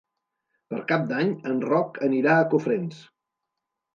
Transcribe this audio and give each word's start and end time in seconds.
Per 0.71 0.79
Cap 0.91 1.03
d'Any 1.11 1.33
en 1.51 1.59
Roc 1.73 2.01
anirà 2.09 2.37
a 2.37 2.47
Cofrents. 2.53 3.03